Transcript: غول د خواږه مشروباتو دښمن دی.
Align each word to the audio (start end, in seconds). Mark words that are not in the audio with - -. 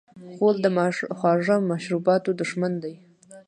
غول 0.37 0.57
د 0.63 0.67
خواږه 1.17 1.55
مشروباتو 1.71 2.29
دښمن 2.41 2.73
دی. 2.83 2.93